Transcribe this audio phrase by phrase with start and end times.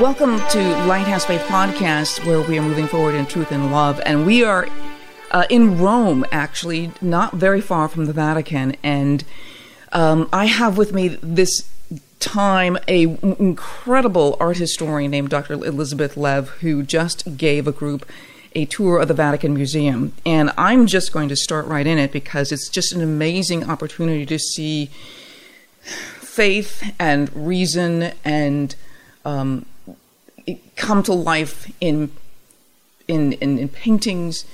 [0.00, 4.00] Welcome to Lighthouse Faith Podcast, where we are moving forward in truth and love.
[4.04, 4.68] And we are
[5.30, 8.74] uh, in Rome, actually, not very far from the Vatican.
[8.82, 9.22] And
[9.92, 11.70] um, I have with me this
[12.18, 13.02] time a
[13.38, 15.54] incredible art historian named Dr.
[15.54, 18.04] Elizabeth Lev, who just gave a group
[18.56, 20.12] a tour of the Vatican Museum.
[20.26, 24.26] And I'm just going to start right in it because it's just an amazing opportunity
[24.26, 24.86] to see
[25.84, 28.74] faith and reason and
[29.24, 29.66] um,
[30.76, 32.10] come to life in,
[33.08, 34.44] in, in, in paintings,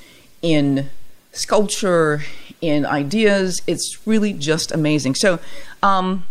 [0.43, 0.91] in
[1.33, 2.23] sculpture,
[2.61, 3.63] in ideas.
[3.67, 5.15] It's really just amazing.
[5.15, 5.39] So,
[5.83, 6.25] um,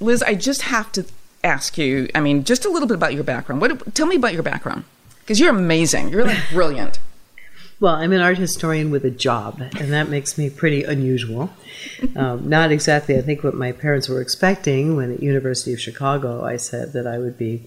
[0.00, 1.04] Liz, I just have to
[1.44, 2.08] ask you.
[2.14, 3.60] I mean, just a little bit about your background.
[3.60, 3.94] What?
[3.94, 4.84] Tell me about your background
[5.20, 6.10] because you're amazing.
[6.10, 6.98] You're like brilliant.
[7.80, 11.50] Well, I'm an art historian with a job, and that makes me pretty unusual.
[12.14, 16.44] Um, not exactly, I think, what my parents were expecting when at University of Chicago
[16.44, 17.62] I said that I would be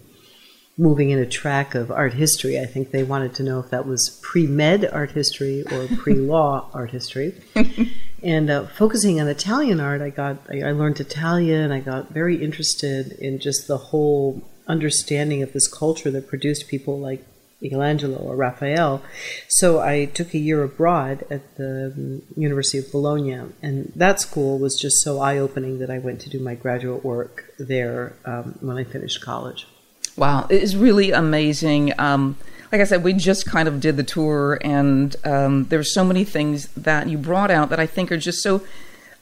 [0.78, 2.60] moving in a track of art history.
[2.60, 6.16] I think they wanted to know if that was pre med art history or pre
[6.16, 7.36] law art history.
[8.24, 11.72] and uh, focusing on Italian art, I got I learned Italian.
[11.72, 17.00] I got very interested in just the whole understanding of this culture that produced people
[17.00, 17.24] like
[17.62, 19.02] Michelangelo or Raphael.
[19.48, 24.60] So I took a year abroad at the um, University of Bologna, and that school
[24.60, 28.58] was just so eye opening that I went to do my graduate work there um,
[28.62, 29.68] when I finished college.
[30.16, 31.94] Wow, it is really amazing.
[32.00, 32.38] Um,
[32.72, 36.24] like I said, we just kind of did the tour, and um, there's so many
[36.24, 38.64] things that you brought out that I think are just so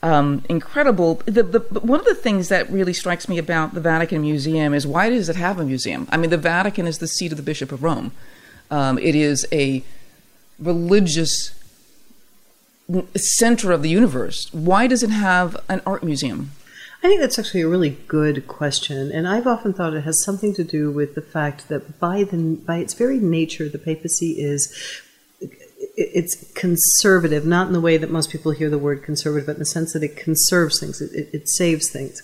[0.04, 1.16] um, incredible.
[1.26, 4.88] The, the, one of the things that really strikes me about the Vatican Museum is
[4.88, 6.08] why does it have a museum?
[6.12, 8.12] I mean, the Vatican is the seat of the Bishop of Rome.
[8.70, 9.84] Um, it is a
[10.60, 11.54] religious
[13.16, 14.50] center of the universe.
[14.52, 16.52] Why does it have an art museum?
[17.04, 20.54] I think that's actually a really good question, and I've often thought it has something
[20.54, 24.72] to do with the fact that by the by its very nature, the papacy is
[25.98, 29.60] it's conservative, not in the way that most people hear the word conservative, but in
[29.60, 32.22] the sense that it conserves things, it, it, it saves things.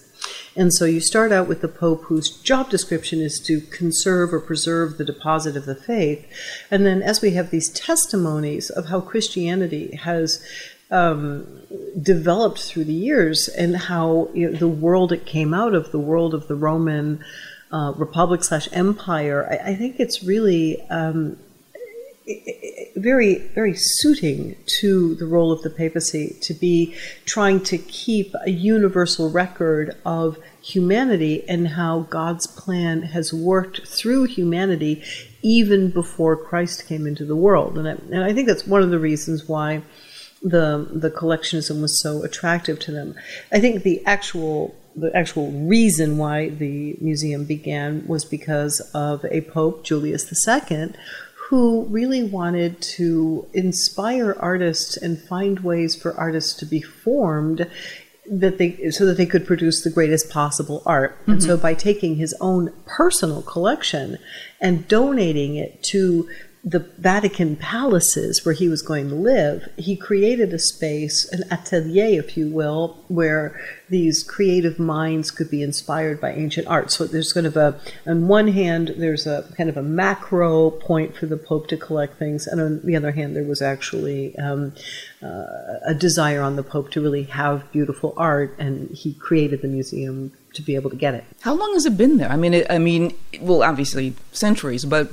[0.56, 4.40] And so you start out with the Pope, whose job description is to conserve or
[4.40, 6.26] preserve the deposit of the faith.
[6.72, 10.44] And then as we have these testimonies of how Christianity has
[10.90, 11.62] um,
[12.02, 16.00] developed through the years and how you know, the world it came out of, the
[16.00, 17.24] world of the Roman
[17.72, 21.38] uh, Republic slash Empire, I, I, think it's really um,
[22.96, 26.96] very, very suiting to the role of the papacy to be
[27.26, 34.26] trying to keep a universal record of humanity and how God's plan has worked through
[34.26, 35.04] humanity
[35.42, 37.78] even before Christ came into the world.
[37.78, 39.84] And I, and I think that's one of the reasons why
[40.50, 43.16] the the collectionism was so attractive to them.
[43.52, 49.42] I think the actual the actual reason why the museum began was because of a
[49.42, 50.94] pope Julius II
[51.50, 57.70] who really wanted to inspire artists and find ways for artists to be formed
[58.30, 61.18] that they so that they could produce the greatest possible art.
[61.22, 61.32] Mm-hmm.
[61.32, 64.18] And so by taking his own personal collection
[64.60, 66.28] and donating it to
[66.68, 72.20] the Vatican palaces where he was going to live, he created a space, an atelier,
[72.20, 73.58] if you will, where
[73.88, 76.92] these creative minds could be inspired by ancient art.
[76.92, 81.16] So there's kind of a, on one hand, there's a kind of a macro point
[81.16, 84.74] for the Pope to collect things, and on the other hand, there was actually um,
[85.24, 85.46] uh,
[85.86, 90.34] a desire on the Pope to really have beautiful art, and he created the museum
[90.52, 91.24] to be able to get it.
[91.40, 92.30] How long has it been there?
[92.30, 95.12] I mean, it, I mean, well, obviously centuries, but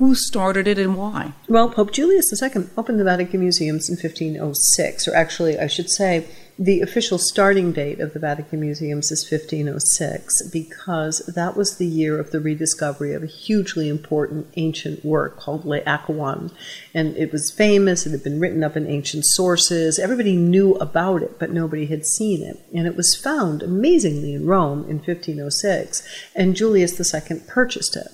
[0.00, 1.34] who started it and why?
[1.46, 6.26] Well, Pope Julius II opened the Vatican Museums in 1506, or actually, I should say,
[6.58, 12.18] the official starting date of the Vatican Museums is 1506 because that was the year
[12.18, 16.50] of the rediscovery of a hugely important ancient work called Laocoon.
[16.94, 19.98] And it was famous, it had been written up in ancient sources.
[19.98, 22.58] Everybody knew about it, but nobody had seen it.
[22.74, 26.02] And it was found amazingly in Rome in 1506,
[26.34, 28.08] and Julius II purchased it.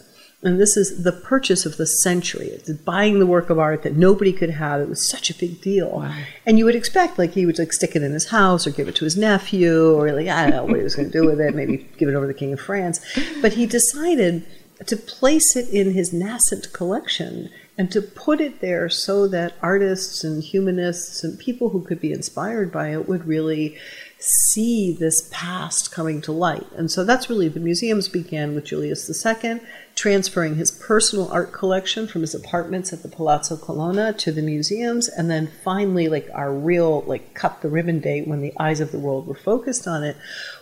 [0.46, 2.46] And this is the purchase of the century.
[2.46, 4.81] It's buying the work of art that nobody could have.
[4.81, 5.90] It was such a big deal.
[5.90, 6.14] Wow.
[6.46, 8.87] And you would expect, like, he would like stick it in his house or give
[8.87, 11.26] it to his nephew, or like I don't know what he was going to do
[11.26, 11.54] with it.
[11.54, 13.00] Maybe give it over to the King of France.
[13.43, 14.46] But he decided
[14.87, 20.22] to place it in his nascent collection and to put it there so that artists
[20.25, 23.76] and humanists and people who could be inspired by it would really
[24.19, 26.66] see this past coming to light.
[26.76, 29.60] And so that's really the museums began with Julius II
[29.96, 35.08] transferring his personal art collection from his apartments at the Palazzo Colonna to the museums
[35.08, 38.93] and then finally like our real like cut the ribbon date when the eyes of
[38.93, 40.16] the world were focused on it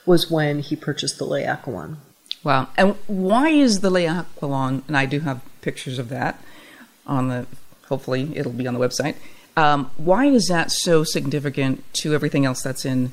[0.06, 1.96] was when he purchased the Laocoon.
[2.44, 2.69] Wow.
[2.76, 6.40] And why is the Laocoon and I do have pictures of that
[7.04, 7.46] on the
[7.88, 9.16] hopefully it'll be on the website.
[9.56, 13.10] Um, why is that so significant to everything else that's in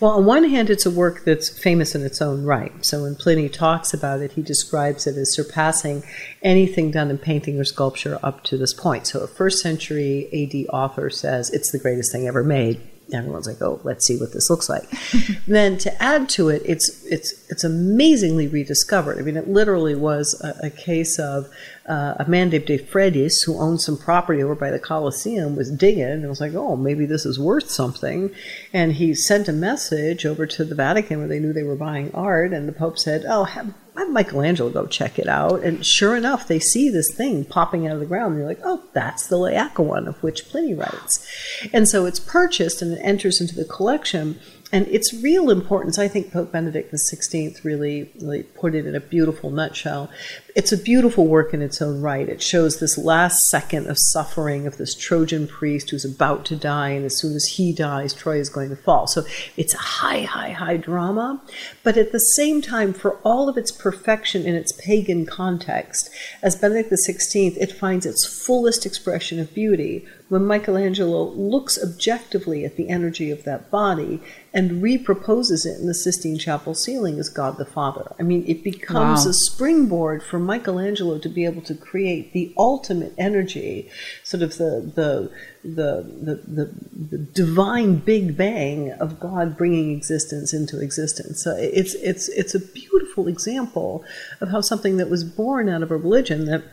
[0.00, 2.72] well, on one hand, it's a work that's famous in its own right.
[2.84, 6.04] So when Pliny talks about it, he describes it as surpassing
[6.42, 9.06] anything done in painting or sculpture up to this point.
[9.06, 12.80] So a first century AD author says it's the greatest thing ever made
[13.12, 14.88] everyone's like, "Oh, let's see what this looks like."
[15.46, 19.18] then to add to it, it's it's it's amazingly rediscovered.
[19.18, 21.48] I mean, it literally was a, a case of
[21.88, 25.70] uh, a man named De Fredis, who owned some property over by the Colosseum, was
[25.70, 28.30] digging and was like, "Oh, maybe this is worth something,"
[28.72, 32.10] and he sent a message over to the Vatican where they knew they were buying
[32.12, 35.62] art, and the Pope said, "Oh, have have Michelangelo go check it out.
[35.62, 38.32] And sure enough, they see this thing popping out of the ground.
[38.32, 41.26] And they're like, oh, that's the Laocoon of which Pliny writes.
[41.72, 46.08] And so it's purchased and it enters into the collection and its real importance, I
[46.08, 50.10] think Pope Benedict XVI really, really put it in a beautiful nutshell.
[50.54, 52.28] It's a beautiful work in its own right.
[52.28, 56.90] It shows this last second of suffering of this Trojan priest who's about to die,
[56.90, 59.06] and as soon as he dies, Troy is going to fall.
[59.06, 59.24] So
[59.56, 61.40] it's a high, high, high drama,
[61.82, 66.10] but at the same time, for all of its perfection in its pagan context,
[66.42, 72.76] as Benedict XVI, it finds its fullest expression of beauty when Michelangelo looks objectively at
[72.76, 74.20] the energy of that body
[74.52, 78.14] and reproposes it in the Sistine Chapel ceiling as God the Father.
[78.18, 79.30] I mean, it becomes wow.
[79.30, 83.90] a springboard for Michelangelo to be able to create the ultimate energy,
[84.22, 85.30] sort of the the
[85.64, 91.42] the the, the, the divine Big Bang of God bringing existence into existence.
[91.42, 94.04] So it's it's it's a beautiful example
[94.40, 96.64] of how something that was born out of a religion that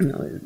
[0.00, 0.40] you know,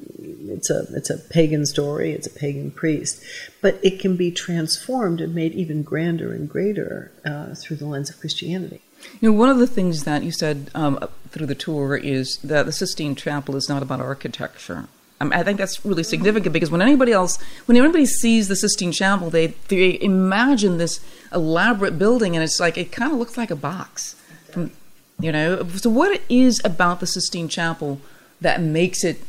[0.48, 3.22] it's a it's a pagan story, it's a pagan priest,
[3.62, 8.10] but it can be transformed and made even grander and greater uh, through the lens
[8.10, 8.80] of Christianity.
[9.20, 10.98] You know, one of the things that you said um,
[11.30, 14.88] through the tour is that the Sistine Chapel is not about architecture.
[15.20, 18.92] Um, I think that's really significant because when anybody else, when anybody sees the Sistine
[18.92, 21.00] Chapel, they they imagine this
[21.32, 24.16] elaborate building, and it's like it kind of looks like a box.
[24.50, 24.72] From,
[25.20, 28.00] you know, so what is about the Sistine Chapel
[28.40, 29.22] that makes it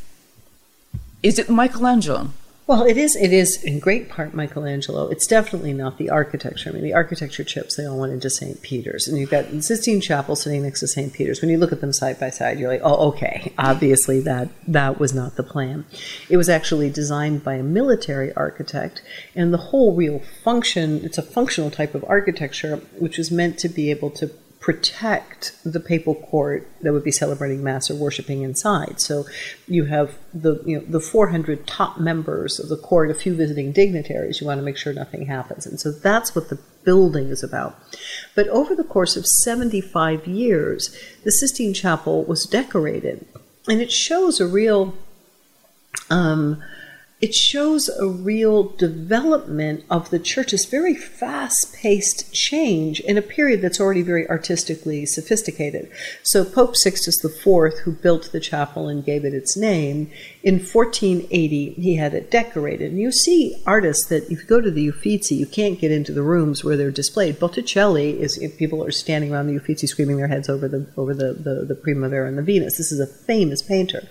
[1.26, 2.30] is it Michelangelo?
[2.68, 3.16] Well, it is.
[3.16, 5.08] It is in great part Michelangelo.
[5.08, 6.70] It's definitely not the architecture.
[6.70, 8.62] I mean, the architecture chips they all went into St.
[8.62, 11.12] Peter's, and you've got the Sistine Chapel sitting next to St.
[11.12, 11.40] Peter's.
[11.40, 13.52] When you look at them side by side, you're like, oh, okay.
[13.58, 15.84] Obviously, that that was not the plan.
[16.28, 19.02] It was actually designed by a military architect,
[19.34, 21.04] and the whole real function.
[21.04, 24.30] It's a functional type of architecture, which was meant to be able to
[24.66, 29.00] protect the papal court that would be celebrating mass or worshiping inside.
[29.00, 29.24] So
[29.68, 33.70] you have the you know the 400 top members of the court, a few visiting
[33.70, 34.40] dignitaries.
[34.40, 37.78] You want to make sure nothing happens, and so that's what the building is about.
[38.34, 40.92] But over the course of 75 years,
[41.22, 43.24] the Sistine Chapel was decorated,
[43.68, 44.96] and it shows a real.
[46.10, 46.60] Um,
[47.18, 53.62] it shows a real development of the church's very fast paced change in a period
[53.62, 55.90] that's already very artistically sophisticated.
[56.22, 60.10] So, Pope Sixtus IV, who built the chapel and gave it its name,
[60.42, 62.90] in 1480 he had it decorated.
[62.90, 66.12] And you see artists that if you go to the Uffizi, you can't get into
[66.12, 67.40] the rooms where they're displayed.
[67.40, 71.14] Botticelli is if people are standing around the Uffizi screaming their heads over the over
[71.14, 72.76] the, the, the Primavera and the Venus.
[72.76, 74.06] This is a famous painter.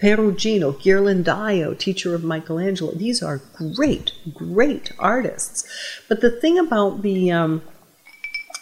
[0.00, 2.92] Perugino, Ghirlandaio, teacher of Michelangelo.
[2.92, 3.40] These are
[3.76, 5.68] great, great artists.
[6.08, 7.62] But the thing about the um,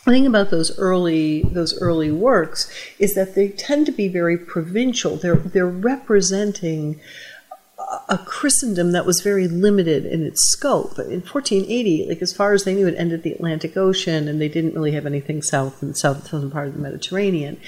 [0.04, 5.16] thing about those early those early works is that they tend to be very provincial.
[5.16, 7.00] They're they're representing
[8.08, 10.98] a Christendom that was very limited in its scope.
[10.98, 14.48] In 1480, like as far as they knew, it ended the Atlantic Ocean, and they
[14.48, 17.60] didn't really have anything south and south southern part of the Mediterranean.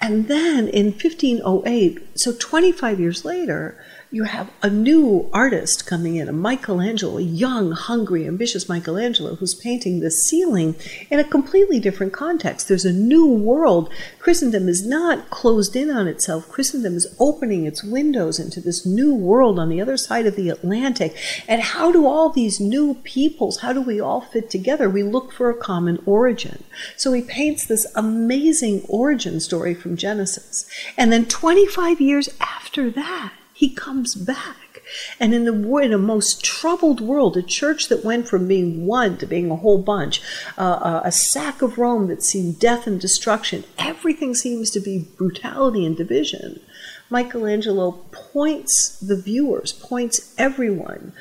[0.00, 3.82] And then in 1508, so 25 years later,
[4.14, 9.56] you have a new artist coming in, a Michelangelo, a young, hungry, ambitious Michelangelo who's
[9.56, 10.76] painting the ceiling
[11.10, 12.68] in a completely different context.
[12.68, 13.92] There's a new world.
[14.20, 16.48] Christendom is not closed in on itself.
[16.48, 20.48] Christendom is opening its windows into this new world on the other side of the
[20.48, 21.16] Atlantic.
[21.48, 24.88] And how do all these new peoples, how do we all fit together?
[24.88, 26.62] We look for a common origin.
[26.96, 30.70] So he paints this amazing origin story from Genesis.
[30.96, 34.82] And then 25 years after that, he comes back.
[35.18, 39.16] And in the in a most troubled world, a church that went from being one
[39.18, 40.20] to being a whole bunch,
[40.58, 45.86] uh, a sack of Rome that seemed death and destruction, everything seems to be brutality
[45.86, 46.60] and division.
[47.08, 51.12] Michelangelo points the viewers, points everyone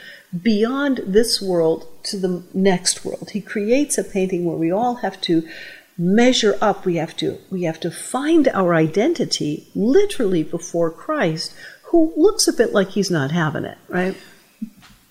[0.42, 3.30] beyond this world to the next world.
[3.32, 5.48] He creates a painting where we all have to
[5.98, 11.54] measure up we have to we have to find our identity literally before Christ
[11.94, 14.18] who looks a bit like he's not having it, right?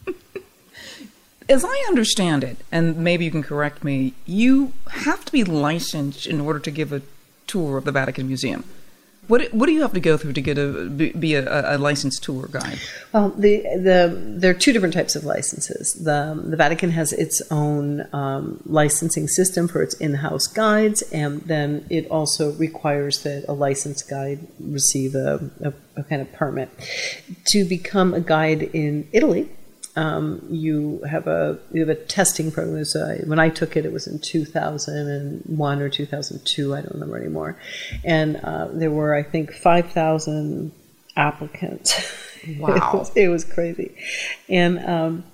[1.49, 6.27] As I understand it, and maybe you can correct me, you have to be licensed
[6.27, 7.03] in order to give a
[7.47, 8.65] tour of the Vatican Museum.
[9.29, 12.25] What, what do you have to go through to get a be a, a licensed
[12.25, 12.79] tour guide?
[13.13, 15.95] Well, the the there are two different types of licenses.
[15.95, 21.87] The the Vatican has its own um, licensing system for its in-house guides, and then
[21.89, 26.71] it also requires that a licensed guide receive a, a, a kind of permit
[27.47, 29.49] to become a guide in Italy
[29.95, 32.79] um, you have a you have a testing program.
[32.79, 36.75] Was, uh, when I took it, it was in 2001 or 2002.
[36.75, 37.59] I don't remember anymore.
[38.05, 40.73] And uh, there were, I think, 5,000
[41.17, 42.19] applicants.
[42.59, 43.95] Wow, it, was, it, was, crazy.
[44.49, 45.25] And um,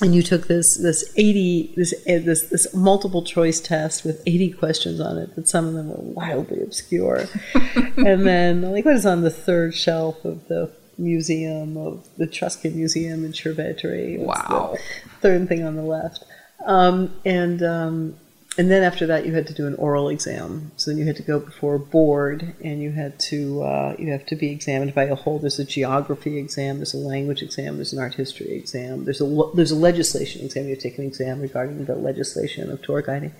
[0.00, 4.52] and you took this this 80 this uh, this this multiple choice test with 80
[4.52, 5.34] questions on it.
[5.34, 7.24] That some of them were wildly obscure.
[7.96, 12.76] and then like what is on the third shelf of the museum of the Etruscan
[12.76, 14.18] Museum in Cerveteri.
[14.18, 14.76] Wow.
[15.20, 16.24] third thing on the left.
[16.66, 18.16] Um, and um,
[18.58, 20.72] and then after that, you had to do an oral exam.
[20.76, 24.10] So then you had to go before a board, and you had to uh, you
[24.10, 25.38] have to be examined by a whole.
[25.38, 29.50] There's a geography exam, there's a language exam, there's an art history exam, there's a
[29.54, 30.68] there's a legislation exam.
[30.68, 33.32] You take an exam regarding the legislation of tour guiding,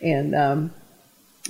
[0.00, 0.70] and um,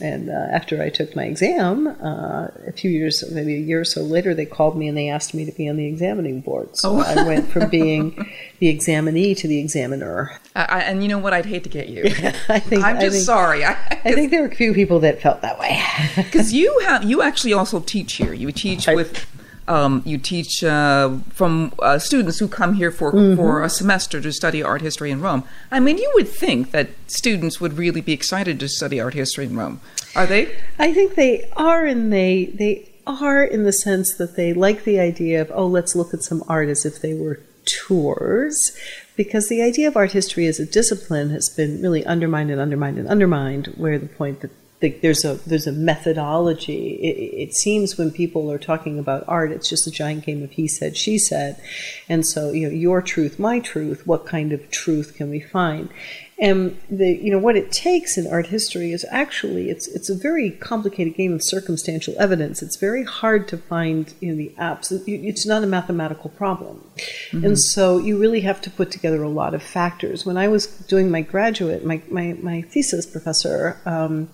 [0.03, 3.85] and uh, after I took my exam, uh, a few years, maybe a year or
[3.85, 6.77] so later, they called me and they asked me to be on the examining board.
[6.77, 7.01] So oh.
[7.01, 10.41] I went from being the examinee to the examiner.
[10.57, 11.33] I, and you know what?
[11.33, 12.03] I'd hate to get you.
[12.49, 13.65] I think I'm just I think, sorry.
[13.65, 13.73] I,
[14.05, 15.81] I, think there were a few people that felt that way.
[16.17, 18.33] Because you have, you actually also teach here.
[18.33, 19.25] You teach with
[19.67, 23.37] um, you teach uh, from uh, students who come here for mm-hmm.
[23.37, 25.45] for a semester to study art history in Rome.
[25.71, 29.47] I mean, you would think that students would really be excited to study art history
[29.47, 29.81] in Rome.
[30.15, 30.55] Are they?
[30.79, 35.01] I think they are, and they they are in the sense that they like the
[35.01, 38.77] idea of oh, let's look at some art as if they were tours
[39.17, 42.99] because the idea of art history as a discipline has been really undermined and undermined
[42.99, 44.51] and undermined where the point that
[44.91, 46.95] there's a there's a methodology.
[46.95, 50.51] It, it, seems when people are talking about art, it's just a giant game of
[50.53, 51.61] he said, she said,
[52.09, 54.07] and so you know your truth, my truth.
[54.07, 55.91] What kind of truth can we find?
[56.39, 60.17] And the you know what it takes in art history is actually it's it's a
[60.17, 62.61] very complicated game of circumstantial evidence.
[62.61, 64.91] It's very hard to find you know the apps.
[65.07, 67.45] It's not a mathematical problem, mm-hmm.
[67.45, 70.27] and so you really have to put together a lot of factors.
[70.27, 73.81] When I was doing my graduate, my my, my thesis professor.
[73.87, 74.29] Um,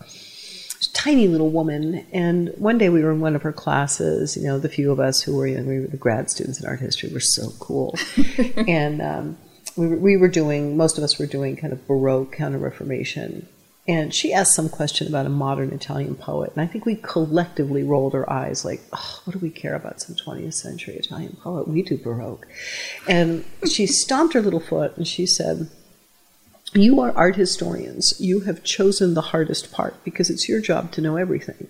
[0.88, 2.06] tiny little woman.
[2.12, 4.36] And one day we were in one of her classes.
[4.36, 6.60] You know, the few of us who were, you know, we were the grad students
[6.60, 7.94] in art history were so cool.
[8.68, 9.38] and um,
[9.76, 13.48] we, were, we were doing, most of us were doing kind of Baroque Counter Reformation.
[13.88, 16.52] And she asked some question about a modern Italian poet.
[16.52, 20.00] And I think we collectively rolled our eyes like, oh, what do we care about
[20.00, 21.66] some 20th century Italian poet?
[21.66, 22.46] We do Baroque.
[23.08, 25.68] And she stomped her little foot and she said,
[26.72, 28.14] you are art historians.
[28.20, 31.68] You have chosen the hardest part because it's your job to know everything.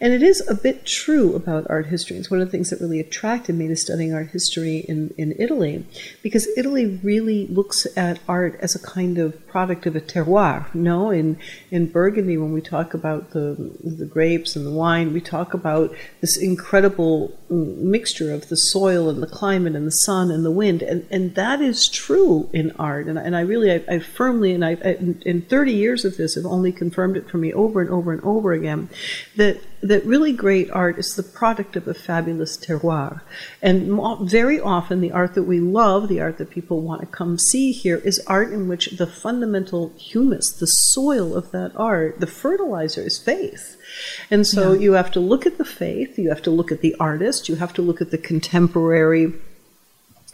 [0.00, 2.16] And it is a bit true about art history.
[2.16, 5.34] It's one of the things that really attracted me to studying art history in, in
[5.38, 5.84] Italy
[6.22, 10.72] because Italy really looks at art as a kind of product of a terroir.
[10.74, 11.38] You know, in,
[11.70, 15.94] in Burgundy, when we talk about the, the grapes and the wine, we talk about
[16.22, 20.80] this incredible mixture of the soil and the climate and the sun and the wind.
[20.80, 23.08] And, and that is true in art.
[23.08, 26.16] And, and I really, I, I firmly firmly, and I, in, in 30 years of
[26.16, 28.88] this, have only confirmed it for me over and over and over again,
[29.36, 33.20] that that really great art is the product of a fabulous terroir.
[33.62, 37.38] And very often, the art that we love, the art that people want to come
[37.38, 42.26] see here, is art in which the fundamental humus, the soil of that art, the
[42.26, 43.76] fertilizer is faith.
[44.30, 44.80] And so yeah.
[44.80, 47.56] you have to look at the faith, you have to look at the artist, you
[47.56, 49.32] have to look at the contemporary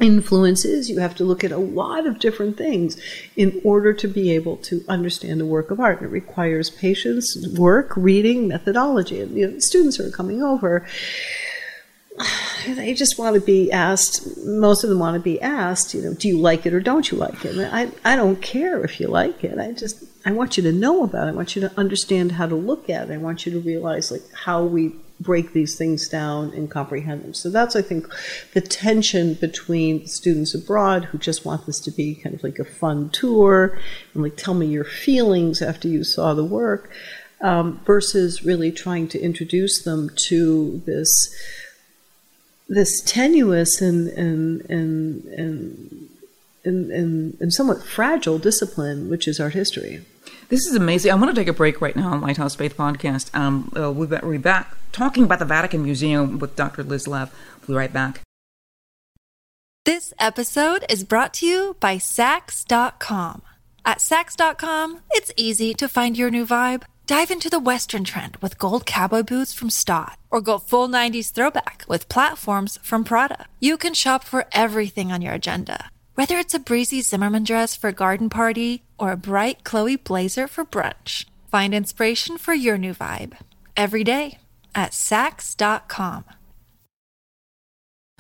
[0.01, 0.91] influences.
[0.91, 3.01] You have to look at a lot of different things
[3.37, 6.03] in order to be able to understand a work of art.
[6.03, 9.21] It requires patience, work, reading, methodology.
[9.21, 10.87] And you know, students are coming over.
[12.67, 14.37] They just want to be asked.
[14.45, 17.11] Most of them want to be asked, you know, do you like it or don't
[17.11, 17.57] you like it?
[17.57, 19.59] And I, I don't care if you like it.
[19.59, 21.33] I just, I want you to know about it.
[21.33, 23.15] I want you to understand how to look at it.
[23.15, 27.35] I want you to realize like how we break these things down and comprehend them.
[27.35, 28.07] So that's, I think,
[28.53, 32.65] the tension between students abroad who just want this to be kind of like a
[32.65, 33.79] fun tour
[34.13, 36.91] and like tell me your feelings after you saw the work,
[37.41, 41.35] um, versus really trying to introduce them to this
[42.69, 46.09] this tenuous and and and and,
[46.65, 50.03] and, and, and somewhat fragile discipline, which is art history.
[50.49, 51.11] This is amazing.
[51.11, 53.35] I want to take a break right now on Lighthouse Faith podcast.
[53.35, 56.83] Um, uh, we'll be back talking about the Vatican Museum with Dr.
[56.83, 57.33] Liz Lev.
[57.61, 58.21] We'll be right back.
[59.85, 63.43] This episode is brought to you by Saks.com.
[63.85, 66.85] At Saks.com, it's easy to find your new vibe.
[67.07, 71.33] Dive into the Western trend with gold cowboy boots from Staud, or go full 90s
[71.33, 73.45] throwback with platforms from Prada.
[73.61, 77.89] You can shop for everything on your agenda whether it's a breezy Zimmermann dress for
[77.89, 82.95] a garden party or a bright Chloe blazer for brunch, find inspiration for your new
[82.95, 83.35] vibe
[83.77, 84.39] every day
[84.75, 86.25] at Saks.com.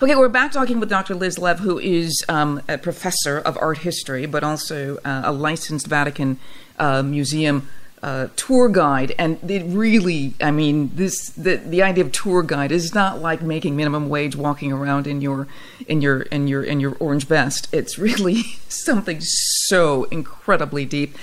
[0.03, 1.15] Okay, we're back talking with Dr.
[1.15, 5.87] Liz Lev, who is um, a professor of art history, but also uh, a licensed
[5.87, 6.41] Vatican
[6.81, 7.69] uh, Museum
[8.05, 12.71] uh, tour guide, and it really, I mean, this the the idea of tour guide
[12.71, 15.49] is not like making minimum wage, walking around in your
[15.87, 17.67] in your in your in your orange vest.
[17.73, 21.17] It's really something so incredibly deep.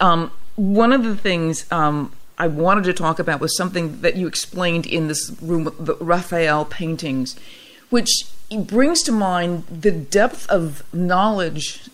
[0.00, 4.26] Um, one of the things um, I wanted to talk about was something that you
[4.26, 7.36] explained in this room, the Raphael paintings,
[7.90, 11.88] which brings to mind the depth of knowledge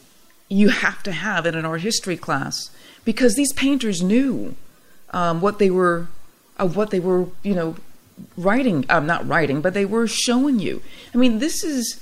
[0.49, 2.71] you have to have in an art history class
[3.11, 4.55] because these painters knew
[5.13, 6.07] um, what they were,
[6.61, 7.75] uh, what they were, you know,
[8.37, 8.87] writing.
[8.89, 10.81] Um, not writing, but they were showing you.
[11.13, 12.01] I mean, this is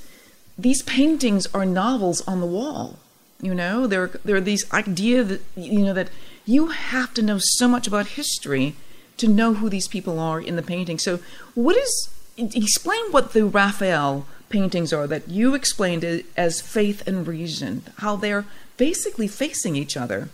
[0.59, 2.99] these paintings are novels on the wall.
[3.41, 6.11] You know, there there are these idea that you know that
[6.45, 8.77] you have to know so much about history
[9.17, 10.99] to know who these people are in the painting.
[10.99, 11.21] So,
[11.55, 16.05] what is explain what the Raphael paintings are that you explained
[16.37, 18.45] as faith and reason, how they're
[18.77, 20.29] basically facing each other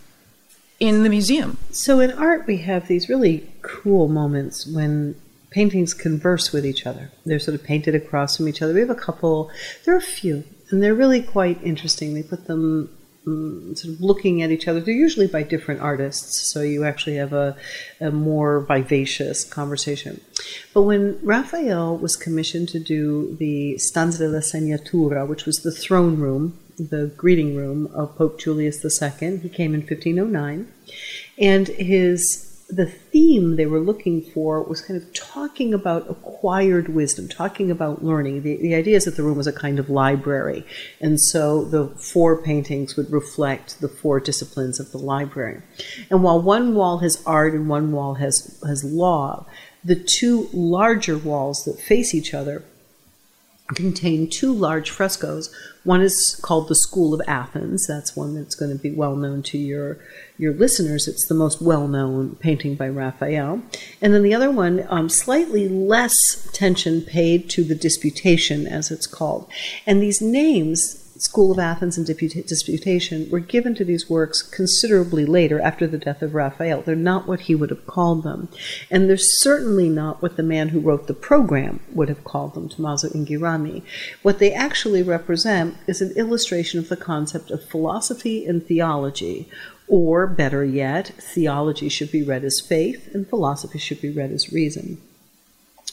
[0.79, 1.57] in the museum.
[1.71, 5.15] So in art, we have these really cool moments when
[5.51, 7.11] paintings converse with each other.
[7.25, 8.73] They're sort of painted across from each other.
[8.73, 9.49] We have a couple,
[9.85, 12.13] there are a few, and they're really quite interesting.
[12.13, 12.89] They put them
[13.25, 14.81] um, sort of looking at each other.
[14.81, 17.55] They're usually by different artists, so you actually have a,
[18.01, 20.19] a more vivacious conversation.
[20.73, 26.17] But when Raphael was commissioned to do the Stanza della Segnatura, which was the throne
[26.17, 29.37] room the greeting room of Pope Julius II.
[29.37, 30.71] He came in 1509,
[31.37, 37.27] and his the theme they were looking for was kind of talking about acquired wisdom,
[37.27, 38.41] talking about learning.
[38.41, 40.65] The, the idea is that the room was a kind of library,
[40.99, 45.61] and so the four paintings would reflect the four disciplines of the library.
[46.09, 49.45] And while one wall has art and one wall has has law,
[49.83, 52.63] the two larger walls that face each other
[53.69, 55.53] contain two large frescoes.
[55.83, 57.87] One is called the School of Athens.
[57.87, 59.97] That's one that's going to be well known to your
[60.37, 61.07] your listeners.
[61.07, 63.61] It's the most well known painting by Raphael.
[64.01, 69.07] And then the other one, um, slightly less attention paid to the Disputation, as it's
[69.07, 69.47] called.
[69.85, 75.61] And these names School of Athens and Disputation were given to these works considerably later
[75.61, 76.81] after the death of Raphael.
[76.81, 78.49] They're not what he would have called them.
[78.91, 82.67] And they're certainly not what the man who wrote the program would have called them,
[82.67, 83.83] Tommaso Inghirami.
[84.23, 89.47] What they actually represent is an illustration of the concept of philosophy and theology,
[89.87, 94.51] or better yet, theology should be read as faith and philosophy should be read as
[94.51, 95.01] reason.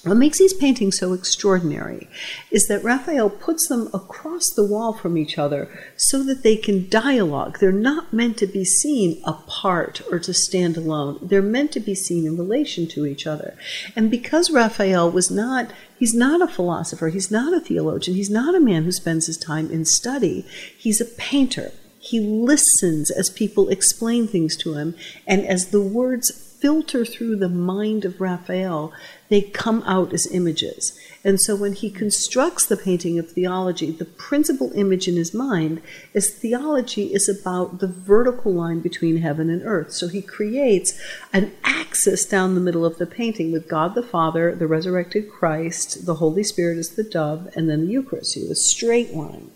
[0.04, 2.08] What makes these paintings so extraordinary
[2.50, 6.88] is that Raphael puts them across the wall from each other so that they can
[6.88, 7.58] dialogue.
[7.60, 11.20] They're not meant to be seen apart or to stand alone.
[11.22, 13.56] They're meant to be seen in relation to each other.
[13.94, 18.56] And because Raphael was not, he's not a philosopher, he's not a theologian, he's not
[18.56, 20.44] a man who spends his time in study,
[20.76, 21.70] he's a painter.
[22.02, 27.48] he listens as people explain things to him, and as the words filter through the
[27.48, 28.92] mind of Raphael,
[29.29, 30.96] they come out as images.
[31.25, 35.83] And so when he constructs the painting of theology, the principal image in his mind
[36.14, 39.92] is theology is about the vertical line between heaven and earth.
[39.92, 40.98] So he creates
[41.33, 46.07] an axis down the middle of the painting with God the Father, the resurrected Christ,
[46.07, 48.35] the Holy Spirit as the dove, and then the Eucharist.
[48.35, 49.51] So a straight line.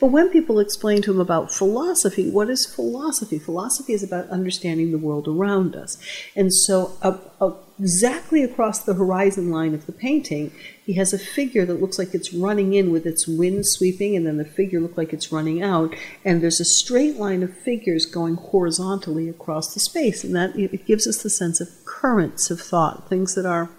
[0.00, 3.38] But when people explain to him about philosophy, what is philosophy?
[3.38, 5.96] Philosophy is about understanding the world around us.
[6.34, 6.96] And so,
[7.78, 10.50] exactly across the horizon line of the painting,
[10.84, 14.26] he has a figure that looks like it's running in with its wind sweeping, and
[14.26, 15.94] then the figure looks like it's running out.
[16.24, 20.86] And there's a straight line of figures going horizontally across the space, and that it
[20.86, 23.70] gives us the sense of currents of thought, things that are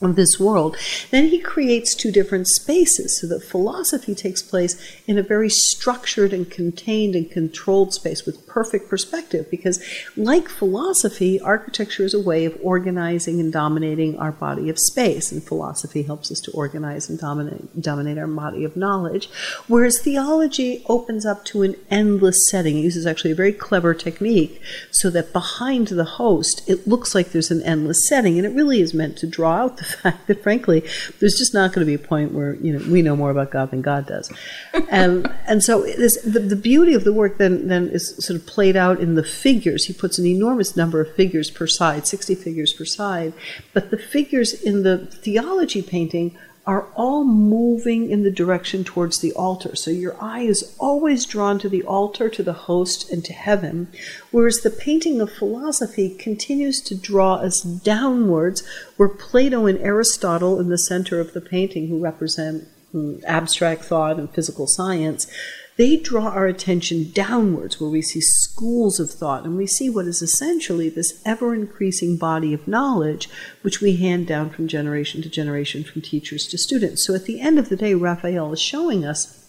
[0.00, 0.76] of this world.
[1.10, 6.32] Then he creates two different spaces so that philosophy takes place in a very structured
[6.32, 9.50] and contained and controlled space with perfect perspective.
[9.50, 9.82] Because,
[10.16, 15.42] like philosophy, architecture is a way of organizing and dominating our body of space, and
[15.42, 19.28] philosophy helps us to organize and dominate, dominate our body of knowledge.
[19.66, 22.78] Whereas theology opens up to an endless setting.
[22.78, 27.32] It uses actually a very clever technique so that behind the host, it looks like
[27.32, 30.42] there's an endless setting, and it really is meant to draw out the fact that,
[30.42, 30.84] frankly,
[31.18, 33.50] there's just not going to be a point where you know we know more about
[33.50, 34.30] God than God does,
[34.90, 38.46] and and so this, the, the beauty of the work then then is sort of
[38.46, 39.86] played out in the figures.
[39.86, 43.32] He puts an enormous number of figures per side, sixty figures per side,
[43.72, 46.36] but the figures in the theology painting
[46.68, 49.74] are all moving in the direction towards the altar.
[49.74, 53.88] So your eye is always drawn to the altar, to the host, and to heaven,
[54.32, 58.62] whereas the painting of philosophy continues to draw us downwards,
[58.98, 64.18] where Plato and Aristotle in the center of the painting, who represent mm, abstract thought
[64.18, 65.26] and physical science,
[65.78, 70.06] they draw our attention downwards where we see schools of thought and we see what
[70.06, 73.30] is essentially this ever increasing body of knowledge
[73.62, 77.06] which we hand down from generation to generation from teachers to students.
[77.06, 79.48] So at the end of the day, Raphael is showing us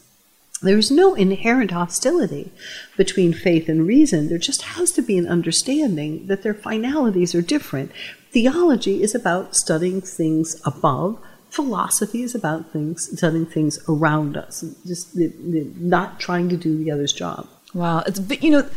[0.62, 2.52] there's no inherent hostility
[2.96, 4.30] between faith and reason.
[4.30, 7.92] There just has to be an understanding that their finalities are different.
[8.32, 15.16] Theology is about studying things above, philosophy is about things, studying things around us, just
[15.16, 17.48] not trying to do the other's job.
[17.74, 18.70] Wow, it's you know,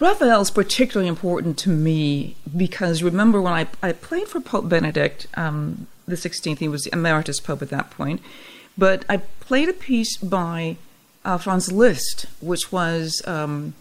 [0.00, 5.26] Raphael is particularly important to me because remember when I I played for Pope Benedict
[5.34, 8.20] um, the Sixteenth, he was the emeritus pope at that point,
[8.76, 10.76] but I played a piece by
[11.24, 13.22] uh, Franz Liszt, which was.
[13.26, 13.74] Um,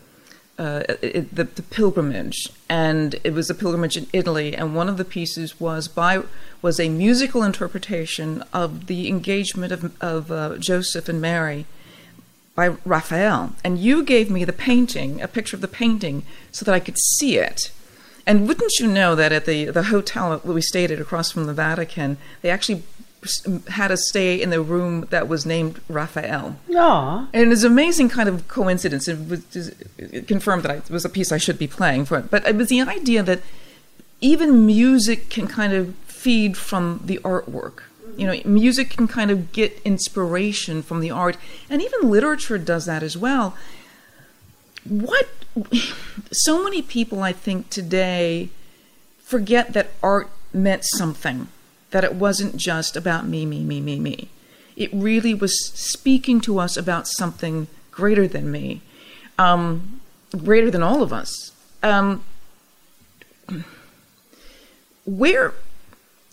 [0.58, 4.56] uh, it, the, the, pilgrimage, and it was a pilgrimage in Italy.
[4.56, 6.24] And one of the pieces was by
[6.62, 11.66] was a musical interpretation of the engagement of, of uh, Joseph and Mary
[12.56, 13.54] by Raphael.
[13.64, 16.98] And you gave me the painting, a picture of the painting, so that I could
[16.98, 17.72] see it.
[18.26, 21.54] And wouldn't you know that at the, the hotel we stayed at across from the
[21.54, 22.84] Vatican, they actually
[23.70, 26.58] had us stay in the room that was named Raphael.
[26.70, 27.28] Aww.
[27.34, 29.08] And it's an amazing kind of coincidence.
[29.08, 32.18] It, was, it confirmed that I, it was a piece I should be playing for
[32.18, 32.30] it.
[32.30, 33.42] But it was the idea that
[34.22, 37.84] even music can kind of feed from the artwork.
[38.16, 41.36] You know, music can kind of get inspiration from the art,
[41.70, 43.58] and even literature does that as well.
[44.88, 45.28] What
[46.32, 48.50] so many people, I think, today
[49.20, 51.48] forget that art meant something
[51.94, 54.28] that it wasn't just about me, me, me, me, me.
[54.76, 58.82] It really was speaking to us about something greater than me,
[59.38, 60.02] um,
[60.36, 61.52] greater than all of us.
[61.84, 62.24] Um,
[65.06, 65.54] where,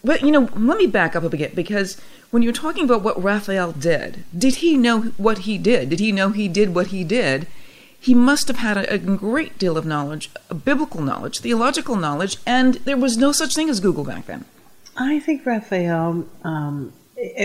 [0.02, 3.22] but you know, let me back up a bit because when you're talking about what
[3.22, 5.90] Raphael did, did he know what he did?
[5.90, 7.46] Did he know he did what he did?
[8.00, 10.30] He must have had a, a great deal of knowledge,
[10.64, 14.46] biblical knowledge, theological knowledge, and there was no such thing as Google back then.
[14.96, 16.26] I think Raphael.
[16.44, 16.92] Um,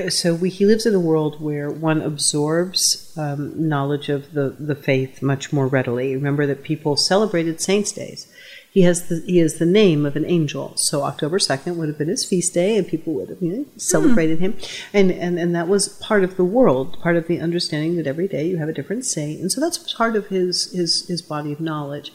[0.09, 4.75] so we, he lives in a world where one absorbs um, knowledge of the, the
[4.75, 6.15] faith much more readily.
[6.15, 8.31] Remember that people celebrated saints' days.
[8.71, 11.97] He has the he has the name of an angel, so October second would have
[11.97, 14.57] been his feast day, and people would have you know, celebrated him,
[14.93, 18.27] and, and and that was part of the world, part of the understanding that every
[18.27, 21.53] day you have a different saint, and so that's part of his his his body
[21.53, 22.11] of knowledge.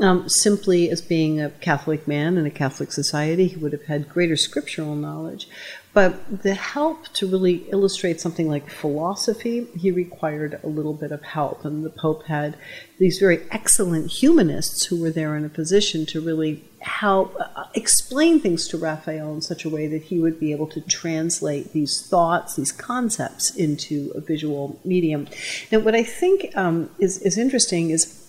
[0.00, 4.08] Um, simply as being a Catholic man in a Catholic society, he would have had
[4.08, 5.46] greater scriptural knowledge.
[5.92, 11.22] But the help to really illustrate something like philosophy, he required a little bit of
[11.22, 11.64] help.
[11.64, 12.56] And the Pope had
[12.98, 18.40] these very excellent humanists who were there in a position to really help uh, explain
[18.40, 22.06] things to Raphael in such a way that he would be able to translate these
[22.06, 25.26] thoughts, these concepts into a visual medium.
[25.72, 28.19] Now, what I think um, is, is interesting is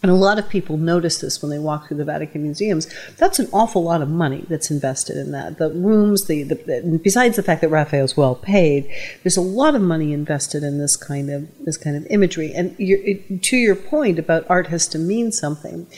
[0.00, 2.86] and a lot of people notice this when they walk through the Vatican museums.
[3.16, 5.58] That's an awful lot of money that's invested in that.
[5.58, 8.88] The rooms, the, the besides the fact that Raphael's well paid,
[9.24, 12.52] there's a lot of money invested in this kind of this kind of imagery.
[12.54, 15.88] And it, to your point about art has to mean something,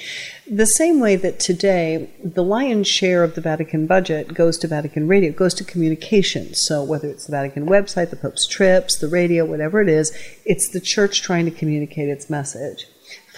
[0.51, 5.09] the same way that today the lion's share of the Vatican budget goes to Vatican
[5.09, 6.63] radio, goes to communications.
[6.63, 10.11] So whether it's the Vatican website, the Pope's trips, the radio, whatever it is,
[10.47, 12.87] it's the church trying to communicate its message.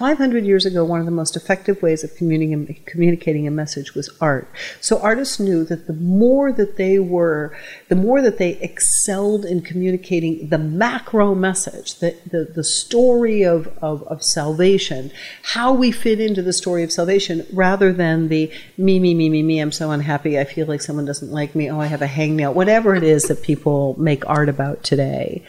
[0.02, 4.48] 500 years ago, one of the most effective ways of communicating a message was art.
[4.80, 7.56] So artists knew that the more that they were,
[7.88, 13.68] the more that they excelled in communicating the macro message, the, the, the story of,
[13.80, 15.12] of, of salvation,
[15.44, 19.44] how we fit into the story of salvation, rather than the me, me, me, me,
[19.44, 22.08] me, I'm so unhappy, I feel like someone doesn't like me, oh, I have a
[22.08, 25.44] hangnail, whatever it is that people make art about today.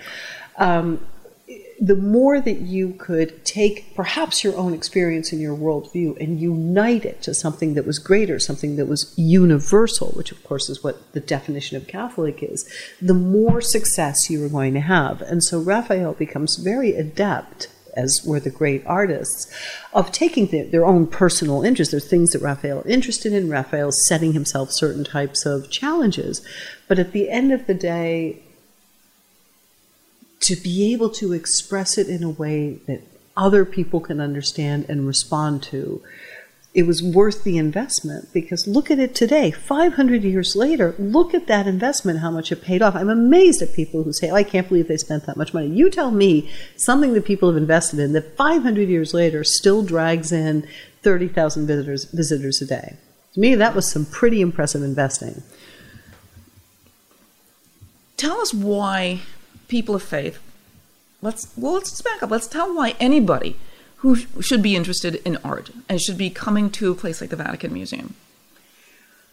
[0.60, 1.00] Um,
[1.84, 7.04] the more that you could take perhaps your own experience and your worldview and unite
[7.04, 11.12] it to something that was greater, something that was universal, which of course is what
[11.12, 12.66] the definition of Catholic is,
[13.02, 15.22] the more success you were going to have.
[15.24, 19.54] And so Raphael becomes very adept as were the great artists,
[19.94, 21.92] of taking the, their own personal interests.
[21.92, 23.50] There's things that Raphael interested in.
[23.50, 26.44] Raphael's setting himself certain types of challenges.
[26.88, 28.43] But at the end of the day,
[30.44, 33.02] to be able to express it in a way that
[33.36, 36.02] other people can understand and respond to,
[36.74, 41.48] it was worth the investment because look at it today, 500 years later, look at
[41.48, 42.96] that investment, how much it paid off.
[42.96, 45.68] I'm amazed at people who say, oh, I can't believe they spent that much money.
[45.68, 50.32] You tell me something that people have invested in that 500 years later still drags
[50.32, 50.68] in
[51.04, 52.98] 30,000 visitors, visitors a day.
[53.36, 55.42] To me, that was some pretty impressive investing.
[58.18, 59.22] Tell us why
[59.68, 60.40] people of faith,
[61.22, 62.32] let's well let's back up.
[62.32, 63.56] Let's tell why anybody
[63.98, 67.30] who sh- should be interested in art and should be coming to a place like
[67.30, 68.16] the Vatican Museum.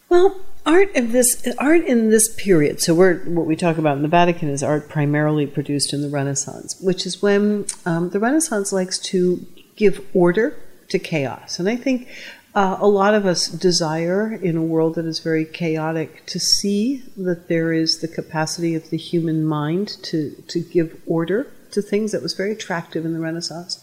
[0.09, 2.81] Well, art of this art in this period.
[2.81, 6.09] So we're what we talk about in the Vatican is art primarily produced in the
[6.09, 10.55] Renaissance, which is when um, the Renaissance likes to give order
[10.89, 12.07] to chaos, and I think
[12.53, 17.03] uh, a lot of us desire, in a world that is very chaotic, to see
[17.17, 22.11] that there is the capacity of the human mind to, to give order to things
[22.11, 23.81] that was very attractive in the Renaissance.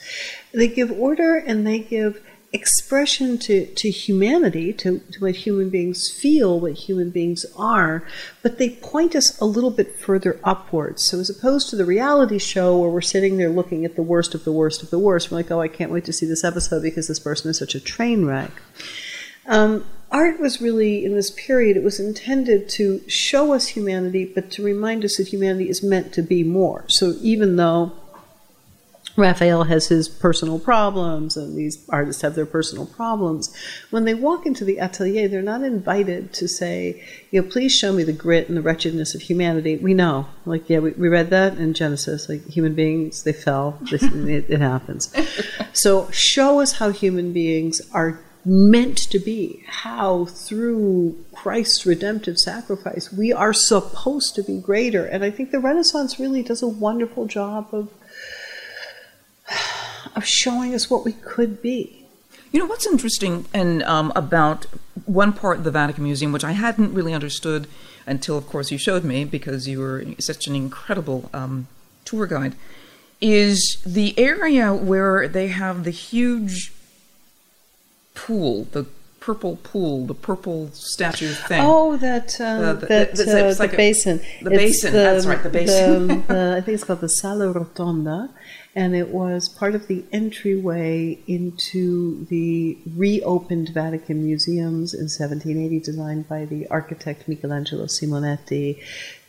[0.52, 6.10] They give order and they give expression to, to humanity, to, to what human beings
[6.10, 8.06] feel, what human beings are,
[8.42, 11.04] but they point us a little bit further upwards.
[11.10, 14.34] So as opposed to the reality show where we're sitting there looking at the worst
[14.34, 16.44] of the worst of the worst, we're like, oh, I can't wait to see this
[16.44, 18.50] episode because this person is such a train wreck.
[19.46, 24.50] Um, art was really, in this period, it was intended to show us humanity, but
[24.52, 26.84] to remind us that humanity is meant to be more.
[26.88, 27.92] So even though
[29.18, 33.52] Raphael has his personal problems, and these artists have their personal problems.
[33.90, 37.02] When they walk into the atelier, they're not invited to say,
[37.32, 39.76] you know, please show me the grit and the wretchedness of humanity.
[39.76, 43.78] We know, like, yeah, we, we read that in Genesis, like human beings, they fell,
[43.92, 45.12] it, it happens.
[45.72, 53.12] So show us how human beings are meant to be, how through Christ's redemptive sacrifice
[53.12, 55.04] we are supposed to be greater.
[55.04, 57.90] And I think the Renaissance really does a wonderful job of
[60.14, 62.04] of showing us what we could be.
[62.52, 64.66] You know what's interesting and um, about
[65.04, 67.66] one part of the Vatican Museum, which I hadn't really understood
[68.06, 71.68] until, of course, you showed me because you were such an incredible um,
[72.04, 72.54] tour guide,
[73.20, 76.72] is the area where they have the huge
[78.14, 78.86] pool, the
[79.20, 81.60] purple pool, the purple statue thing.
[81.62, 84.20] Oh, that uh, the, that the, uh, like the basin.
[84.42, 84.92] The it's basin.
[84.94, 85.42] That's right.
[85.42, 86.06] The basin.
[86.26, 88.30] The, I think it's called the Sala Rotonda,
[88.78, 96.28] and it was part of the entryway into the reopened Vatican museums in 1780, designed
[96.28, 98.80] by the architect Michelangelo Simonetti,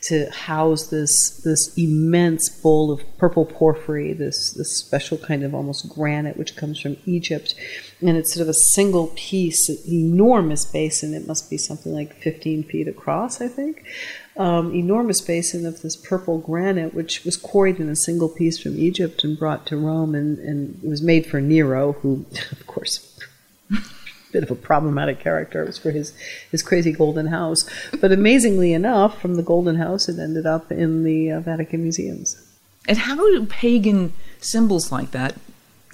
[0.01, 5.89] to house this this immense bowl of purple porphyry, this this special kind of almost
[5.89, 7.55] granite which comes from Egypt,
[8.01, 11.15] and it's sort of a single piece, enormous basin.
[11.15, 13.83] It must be something like 15 feet across, I think
[14.37, 18.77] um, enormous basin of this purple granite, which was quarried in a single piece from
[18.77, 23.19] Egypt and brought to Rome, and, and it was made for Nero, who, of course,
[24.31, 25.63] bit of a problematic character.
[25.63, 26.13] It was for his,
[26.51, 27.69] his crazy golden house.
[27.99, 32.45] But amazingly enough, from the golden house, it ended up in the uh, Vatican museums.
[32.87, 35.35] And how do pagan symbols like that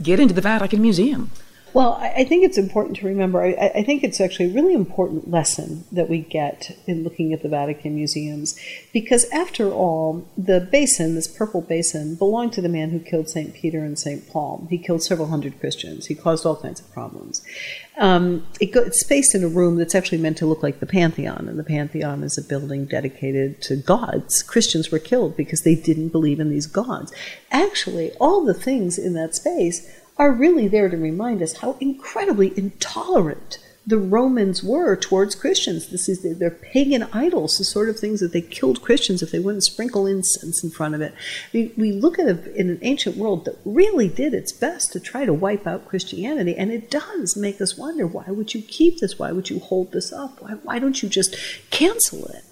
[0.01, 1.31] get into the Vatican Museum?
[1.75, 3.43] Well, I, think it's important to remember.
[3.43, 7.43] I, I, think it's actually a really important lesson that we get in looking at
[7.43, 8.57] the Vatican museums,
[8.93, 13.53] because after all, the basin, this purple basin, belonged to the man who killed St.
[13.53, 14.25] Peter and St.
[14.29, 14.65] Paul.
[14.69, 16.05] He killed several hundred Christians.
[16.05, 17.43] He caused all kinds of problems.
[17.97, 20.85] Um, it go, it's spaced in a room that's actually meant to look like the
[20.85, 24.43] Pantheon, and the Pantheon is a building dedicated to gods.
[24.43, 27.11] Christians were killed because they didn't believe in these gods.
[27.51, 29.85] Actually, all the things in that space
[30.17, 35.89] are really there to remind us how incredibly intolerant the Romans were towards Christians.
[35.89, 39.39] This is their pagan idols, the sort of things that they killed Christians if they
[39.39, 41.13] wouldn't sprinkle incense in front of it.
[41.53, 45.25] We, we look at in an ancient world that really did its best to try
[45.25, 49.19] to wipe out Christianity, and it does make us wonder why would you keep this?
[49.19, 50.41] Why would you hold this up?
[50.41, 51.35] Why, why don't you just
[51.69, 52.43] cancel it?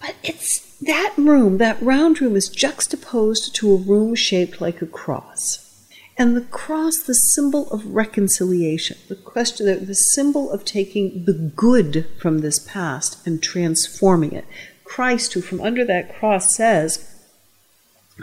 [0.00, 4.86] But it's that room, that round room, is juxtaposed to a room shaped like a
[4.86, 5.69] cross
[6.20, 11.32] and the cross the symbol of reconciliation the question the, the symbol of taking the
[11.32, 14.46] good from this past and transforming it
[14.84, 17.06] christ who from under that cross says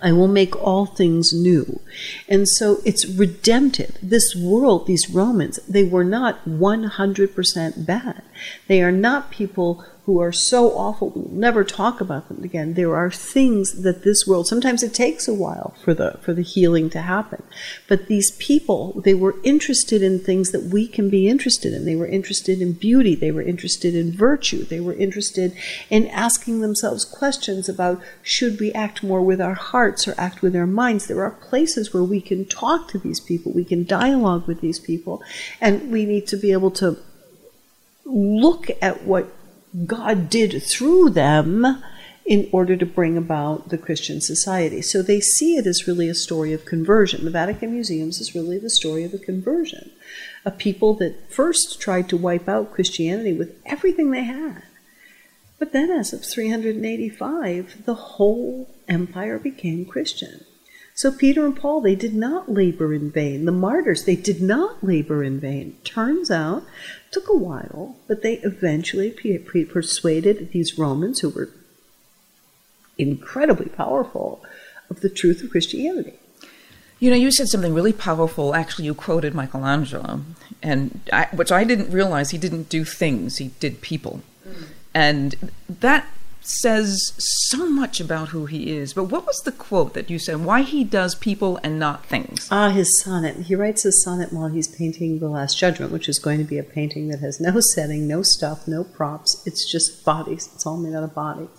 [0.03, 1.81] I will make all things new.
[2.29, 3.97] And so it's redemptive.
[3.99, 8.21] This world, these Romans, they were not 100% bad.
[8.67, 11.09] They are not people who are so awful.
[11.09, 12.75] We'll never talk about them again.
[12.75, 16.43] There are things that this world, sometimes it takes a while for the, for the
[16.43, 17.43] healing to happen.
[17.89, 21.83] But these people, they were interested in things that we can be interested in.
[21.83, 23.15] They were interested in beauty.
[23.15, 24.63] They were interested in virtue.
[24.63, 25.53] They were interested
[25.89, 30.55] in asking themselves questions about should we act more with our hearts or act with
[30.55, 31.07] our minds.
[31.07, 33.51] There are places where we can talk to these people.
[33.51, 35.21] We can dialogue with these people.
[35.59, 36.97] And we need to be able to
[38.05, 39.27] look at what
[39.85, 41.83] God did through them
[42.25, 44.81] in order to bring about the Christian society.
[44.81, 47.23] So they see it as really a story of conversion.
[47.23, 49.91] The Vatican Museums is really the story of a conversion.
[50.43, 54.63] A people that first tried to wipe out Christianity with everything they had.
[55.57, 60.45] But then, as of 385, the whole empire became Christian.
[60.97, 63.45] So Peter and Paul, they did not labor in vain.
[63.45, 65.77] The martyrs, they did not labor in vain.
[65.83, 66.63] Turns out,
[67.11, 71.51] took a while, but they eventually persuaded these Romans who were
[72.97, 74.43] incredibly powerful
[74.89, 76.13] of the truth of Christianity.
[76.97, 78.55] You know, you said something really powerful.
[78.55, 80.21] Actually, you quoted Michelangelo,
[80.63, 84.69] and I, which I didn't realize he didn't do things; he did people, mm.
[84.95, 86.07] and that
[86.47, 88.93] says so much about who he is.
[88.93, 90.43] But what was the quote that you said?
[90.43, 92.47] Why he does people and not things?
[92.49, 93.35] Ah, his sonnet.
[93.35, 96.57] He writes his sonnet while he's painting The Last Judgment, which is going to be
[96.57, 99.43] a painting that has no setting, no stuff, no props.
[99.45, 100.49] It's just bodies.
[100.53, 101.49] It's all made out of bodies.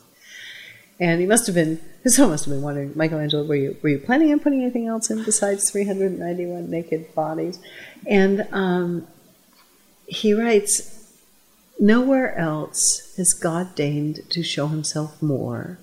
[1.01, 3.91] And he must have been, his son must have been wondering, Michelangelo, were you, were
[3.91, 7.59] you planning on putting anything else in besides 391 naked bodies?
[8.07, 9.07] And um,
[10.07, 10.98] he writes,
[11.79, 15.79] Nowhere else has God deigned to show himself more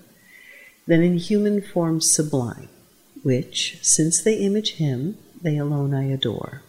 [0.86, 2.68] than in human form sublime,
[3.22, 6.62] which, since they image him, they alone I adore.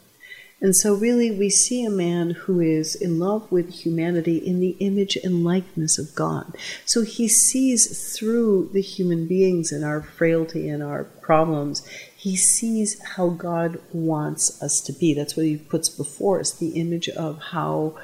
[0.59, 4.75] And so, really, we see a man who is in love with humanity in the
[4.79, 6.57] image and likeness of God.
[6.83, 11.85] So he sees through the human beings and our frailty and our problems,
[12.15, 15.13] he sees how God wants us to be.
[15.13, 17.95] That's what he puts before us the image of how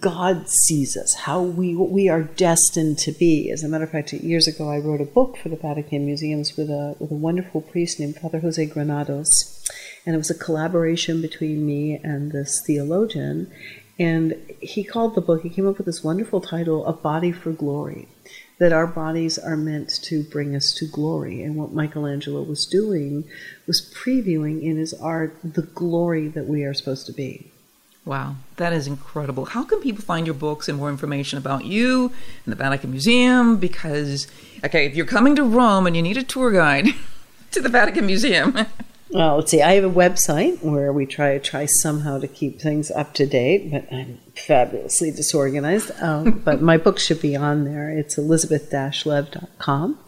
[0.00, 3.50] God sees us, how we we are destined to be.
[3.50, 6.56] As a matter of fact, years ago I wrote a book for the Vatican Museums
[6.56, 9.64] with a with a wonderful priest named Father Jose Granados,
[10.04, 13.50] and it was a collaboration between me and this theologian.
[13.98, 15.42] And he called the book.
[15.42, 18.08] He came up with this wonderful title, "A Body for Glory."
[18.58, 21.42] That our bodies are meant to bring us to glory.
[21.42, 23.24] And what Michelangelo was doing
[23.66, 27.52] was previewing in his art the glory that we are supposed to be.
[28.06, 29.46] Wow, that is incredible.
[29.46, 32.12] How can people find your books and more information about you
[32.44, 33.56] and the Vatican Museum?
[33.56, 34.28] Because,
[34.64, 36.86] okay, if you're coming to Rome and you need a tour guide
[37.50, 38.56] to the Vatican Museum.
[39.10, 39.60] well, let's see.
[39.60, 43.26] I have a website where we try to try somehow to keep things up to
[43.26, 45.90] date, but I'm fabulously disorganized.
[46.00, 47.90] Um, but my book should be on there.
[47.90, 49.98] It's elizabeth-lev.com.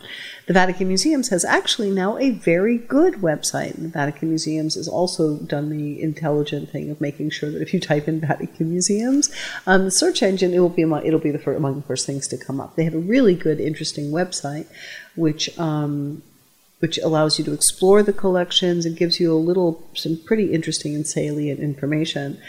[0.48, 3.76] The Vatican Museums has actually now a very good website.
[3.76, 7.80] The Vatican Museums has also done the intelligent thing of making sure that if you
[7.80, 9.30] type in Vatican Museums,
[9.66, 12.06] um, the search engine it will be among, it'll be the first, among the first
[12.06, 12.76] things to come up.
[12.76, 14.66] They have a really good, interesting website,
[15.16, 16.22] which um,
[16.78, 20.94] which allows you to explore the collections and gives you a little, some pretty interesting
[20.94, 22.40] and salient information.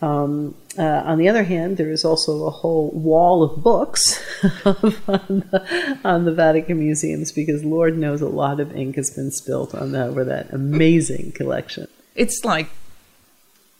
[0.00, 4.18] Um, uh, on the other hand, there is also a whole wall of books
[4.64, 9.30] on, the, on, the, Vatican museums because Lord knows a lot of ink has been
[9.30, 11.88] spilt on that over that amazing collection.
[12.14, 12.68] It's like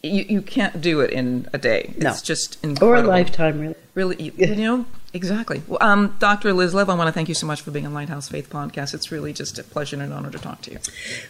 [0.02, 1.94] you, you can't do it in a day.
[1.96, 2.10] No.
[2.10, 2.88] It's just incredible.
[2.88, 3.74] Or a lifetime, really.
[3.94, 5.62] Really, you, you know, exactly.
[5.66, 6.52] Well, um, Dr.
[6.52, 8.94] Liz Lev, I want to thank you so much for being on Lighthouse Faith Podcast.
[8.94, 10.78] It's really just a pleasure and an honor to talk to you.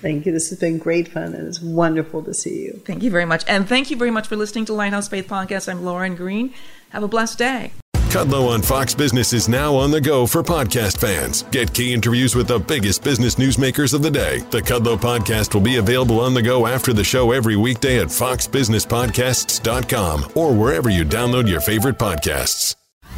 [0.00, 0.32] Thank you.
[0.32, 2.82] This has been great fun, and it's wonderful to see you.
[2.84, 3.44] Thank you very much.
[3.48, 5.68] And thank you very much for listening to Lighthouse Faith Podcast.
[5.68, 6.52] I'm Lauren Green.
[6.90, 7.72] Have a blessed day.
[8.12, 11.44] Kudlow on Fox Business is now on the go for podcast fans.
[11.44, 14.40] Get key interviews with the biggest business newsmakers of the day.
[14.50, 18.08] The Kudlow podcast will be available on the go after the show every weekday at
[18.08, 22.76] foxbusinesspodcasts.com or wherever you download your favorite podcasts.